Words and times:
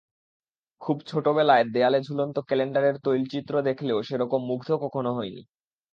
খুব 0.81 0.97
ছোটবেলায় 1.07 1.65
দেয়ালে 1.73 1.99
ঝুলন্ত 2.03 2.37
ক্যালেন্ডারের 2.41 2.95
তৈলচিত্র 3.03 3.53
দেখলেও 3.61 3.99
সেরকম 4.03 4.41
মুগ্ধ 4.47 4.69
কখনো 4.83 5.09
হইনি। 5.13 5.41